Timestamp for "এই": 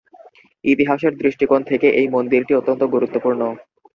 1.99-2.07